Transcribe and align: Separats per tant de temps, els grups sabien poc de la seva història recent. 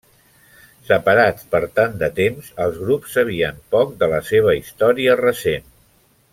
Separats 0.87 1.43
per 1.51 1.61
tant 1.79 1.93
de 2.05 2.09
temps, 2.21 2.49
els 2.67 2.81
grups 2.85 3.13
sabien 3.19 3.63
poc 3.77 3.95
de 4.03 4.11
la 4.15 4.25
seva 4.33 4.57
història 4.65 5.23
recent. 5.25 5.73